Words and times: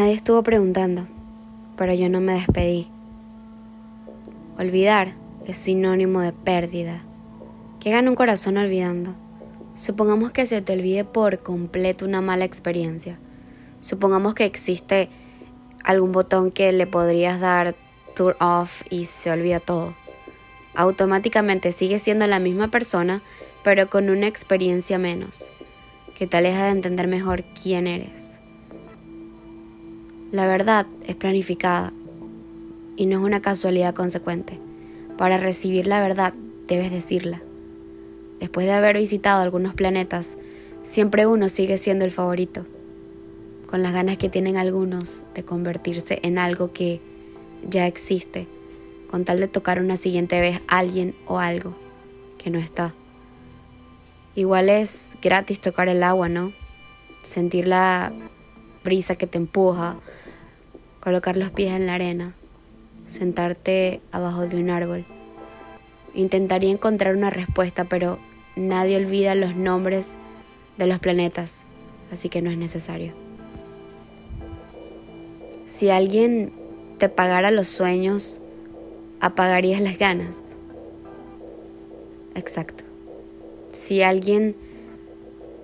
Nadie 0.00 0.14
estuvo 0.14 0.42
preguntando, 0.42 1.06
pero 1.76 1.92
yo 1.92 2.08
no 2.08 2.22
me 2.22 2.32
despedí. 2.32 2.88
Olvidar 4.58 5.12
es 5.46 5.58
sinónimo 5.58 6.22
de 6.22 6.32
pérdida. 6.32 7.02
¿Qué 7.80 7.90
gana 7.90 8.08
un 8.08 8.16
corazón 8.16 8.56
olvidando? 8.56 9.14
Supongamos 9.74 10.30
que 10.30 10.46
se 10.46 10.62
te 10.62 10.72
olvide 10.72 11.04
por 11.04 11.40
completo 11.40 12.06
una 12.06 12.22
mala 12.22 12.46
experiencia. 12.46 13.18
Supongamos 13.82 14.32
que 14.32 14.46
existe 14.46 15.10
algún 15.84 16.12
botón 16.12 16.50
que 16.50 16.72
le 16.72 16.86
podrías 16.86 17.38
dar 17.38 17.76
turn 18.16 18.36
off 18.40 18.80
y 18.88 19.04
se 19.04 19.30
olvida 19.30 19.60
todo. 19.60 19.94
Automáticamente 20.74 21.72
sigues 21.72 22.00
siendo 22.00 22.26
la 22.26 22.38
misma 22.38 22.68
persona, 22.68 23.20
pero 23.62 23.90
con 23.90 24.08
una 24.08 24.28
experiencia 24.28 24.98
menos, 24.98 25.52
que 26.14 26.26
te 26.26 26.38
aleja 26.38 26.64
de 26.64 26.70
entender 26.70 27.06
mejor 27.06 27.44
quién 27.52 27.86
eres. 27.86 28.29
La 30.32 30.46
verdad 30.46 30.86
es 31.08 31.16
planificada 31.16 31.92
y 32.96 33.06
no 33.06 33.18
es 33.18 33.24
una 33.24 33.42
casualidad 33.42 33.94
consecuente. 33.96 34.60
Para 35.18 35.38
recibir 35.38 35.88
la 35.88 36.00
verdad 36.00 36.34
debes 36.68 36.92
decirla. 36.92 37.42
Después 38.38 38.64
de 38.66 38.72
haber 38.72 38.96
visitado 38.96 39.42
algunos 39.42 39.74
planetas, 39.74 40.36
siempre 40.84 41.26
uno 41.26 41.48
sigue 41.48 41.78
siendo 41.78 42.04
el 42.04 42.12
favorito, 42.12 42.64
con 43.66 43.82
las 43.82 43.92
ganas 43.92 44.18
que 44.18 44.28
tienen 44.28 44.56
algunos 44.56 45.24
de 45.34 45.44
convertirse 45.44 46.20
en 46.22 46.38
algo 46.38 46.72
que 46.72 47.00
ya 47.68 47.88
existe, 47.88 48.46
con 49.10 49.24
tal 49.24 49.40
de 49.40 49.48
tocar 49.48 49.80
una 49.80 49.96
siguiente 49.96 50.40
vez 50.40 50.60
a 50.68 50.78
alguien 50.78 51.16
o 51.26 51.40
algo 51.40 51.74
que 52.38 52.50
no 52.50 52.60
está. 52.60 52.94
Igual 54.36 54.68
es 54.68 55.10
gratis 55.20 55.60
tocar 55.60 55.88
el 55.88 56.04
agua, 56.04 56.28
¿no? 56.28 56.52
Sentir 57.24 57.66
la 57.66 58.12
brisa 58.84 59.16
que 59.16 59.26
te 59.26 59.38
empuja, 59.38 59.96
colocar 61.00 61.36
los 61.36 61.50
pies 61.50 61.72
en 61.72 61.86
la 61.86 61.94
arena, 61.94 62.34
sentarte 63.06 64.00
abajo 64.12 64.46
de 64.46 64.56
un 64.56 64.70
árbol. 64.70 65.04
Intentaría 66.14 66.70
encontrar 66.70 67.16
una 67.16 67.30
respuesta, 67.30 67.84
pero 67.84 68.18
nadie 68.56 68.96
olvida 68.96 69.34
los 69.34 69.56
nombres 69.56 70.10
de 70.76 70.86
los 70.86 70.98
planetas, 70.98 71.62
así 72.12 72.28
que 72.28 72.42
no 72.42 72.50
es 72.50 72.58
necesario. 72.58 73.12
Si 75.66 75.90
alguien 75.90 76.52
te 76.98 77.08
pagara 77.08 77.50
los 77.50 77.68
sueños, 77.68 78.40
apagarías 79.20 79.80
las 79.80 79.98
ganas. 79.98 80.42
Exacto. 82.34 82.84
Si 83.72 84.02
alguien 84.02 84.56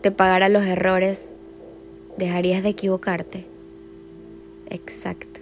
te 0.01 0.13
pagara 0.13 0.49
los 0.49 0.65
errores, 0.65 1.33
dejarías 2.17 2.63
de 2.63 2.71
equivocarte. 2.71 3.56
Exacto. 4.71 5.41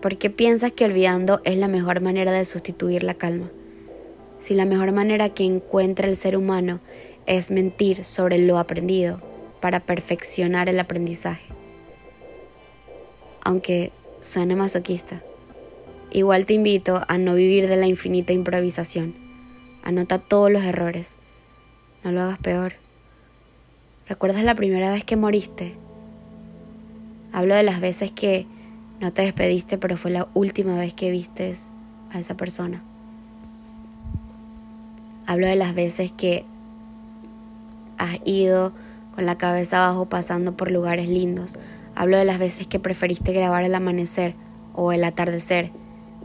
¿Por 0.00 0.18
qué 0.18 0.28
piensas 0.28 0.72
que 0.72 0.84
olvidando 0.84 1.40
es 1.44 1.56
la 1.56 1.68
mejor 1.68 2.00
manera 2.00 2.32
de 2.32 2.44
sustituir 2.44 3.02
la 3.02 3.14
calma? 3.14 3.50
Si 4.38 4.54
la 4.54 4.66
mejor 4.66 4.92
manera 4.92 5.30
que 5.30 5.44
encuentra 5.44 6.06
el 6.06 6.16
ser 6.16 6.36
humano 6.36 6.80
es 7.26 7.50
mentir 7.50 8.04
sobre 8.04 8.38
lo 8.38 8.58
aprendido 8.58 9.22
para 9.60 9.80
perfeccionar 9.80 10.68
el 10.68 10.78
aprendizaje. 10.78 11.46
Aunque 13.42 13.92
suene 14.20 14.56
masoquista, 14.56 15.22
igual 16.10 16.44
te 16.44 16.52
invito 16.52 17.02
a 17.08 17.16
no 17.16 17.34
vivir 17.34 17.66
de 17.68 17.76
la 17.76 17.86
infinita 17.86 18.34
improvisación. 18.34 19.14
Anota 19.82 20.18
todos 20.18 20.50
los 20.50 20.64
errores. 20.64 21.16
No 22.02 22.12
lo 22.12 22.20
hagas 22.20 22.38
peor. 22.38 22.74
¿Recuerdas 24.06 24.44
la 24.44 24.54
primera 24.54 24.92
vez 24.92 25.04
que 25.04 25.16
moriste? 25.16 25.83
Hablo 27.34 27.56
de 27.56 27.64
las 27.64 27.80
veces 27.80 28.12
que 28.12 28.46
no 29.00 29.12
te 29.12 29.22
despediste, 29.22 29.76
pero 29.76 29.96
fue 29.96 30.12
la 30.12 30.28
última 30.34 30.76
vez 30.76 30.94
que 30.94 31.10
vistes 31.10 31.68
a 32.12 32.20
esa 32.20 32.36
persona. 32.36 32.80
Hablo 35.26 35.48
de 35.48 35.56
las 35.56 35.74
veces 35.74 36.12
que 36.12 36.44
has 37.98 38.20
ido 38.24 38.72
con 39.16 39.26
la 39.26 39.36
cabeza 39.36 39.84
abajo 39.84 40.08
pasando 40.08 40.56
por 40.56 40.70
lugares 40.70 41.08
lindos. 41.08 41.56
Hablo 41.96 42.18
de 42.18 42.24
las 42.24 42.38
veces 42.38 42.68
que 42.68 42.78
preferiste 42.78 43.32
grabar 43.32 43.64
el 43.64 43.74
amanecer 43.74 44.36
o 44.72 44.92
el 44.92 45.02
atardecer 45.02 45.72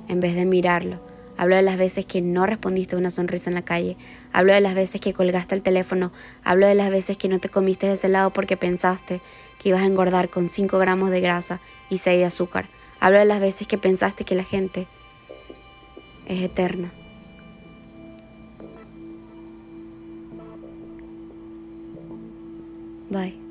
en 0.10 0.20
vez 0.20 0.36
de 0.36 0.46
mirarlo. 0.46 1.00
Hablo 1.40 1.56
de 1.56 1.62
las 1.62 1.78
veces 1.78 2.06
que 2.06 2.22
no 2.22 2.46
respondiste 2.46 2.98
una 2.98 3.10
sonrisa 3.10 3.50
en 3.50 3.54
la 3.54 3.62
calle. 3.62 3.96
Hablo 4.34 4.52
de 4.52 4.60
las 4.60 4.76
veces 4.76 5.00
que 5.00 5.14
colgaste 5.14 5.56
el 5.56 5.64
teléfono. 5.64 6.12
Hablo 6.44 6.68
de 6.68 6.76
las 6.76 6.92
veces 6.92 7.16
que 7.16 7.30
no 7.30 7.40
te 7.40 7.48
comiste 7.48 7.90
ese 7.90 8.08
helado 8.08 8.34
porque 8.34 8.58
pensaste 8.58 9.22
que 9.58 9.70
ibas 9.70 9.84
a 9.84 9.86
engordar 9.86 10.30
con 10.30 10.50
5 10.50 10.78
gramos 10.80 11.12
de 11.12 11.22
grasa 11.22 11.62
y 11.90 12.00
6 12.00 12.20
de 12.20 12.26
azúcar. 12.26 12.68
Hablo 13.00 13.20
de 13.20 13.26
las 13.26 13.40
veces 13.40 13.70
que 13.70 13.78
pensaste 13.78 14.26
que 14.26 14.36
la 14.36 14.44
gente 14.44 14.88
es 16.26 16.42
eterna. 16.42 16.92
Bye. 23.10 23.49